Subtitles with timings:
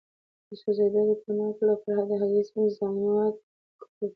[0.47, 4.09] د سوځیدو د تڼاکو لپاره د هګۍ د سپین ضماد وکاروئ